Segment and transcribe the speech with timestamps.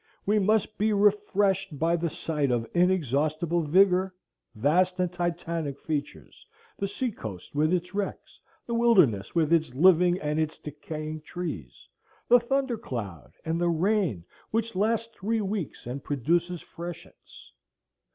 [0.25, 4.15] We must be refreshed by the sight of inexhaustible vigor,
[4.55, 6.43] vast and Titanic features,
[6.75, 11.87] the sea coast with its wrecks, the wilderness with its living and its decaying trees,
[12.27, 17.51] the thunder cloud, and the rain which lasts three weeks and produces freshets.